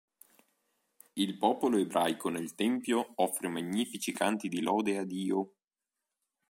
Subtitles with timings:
[1.15, 5.53] Il popolo ebraico nel Tempio offre magnifici canti di lode a Dio.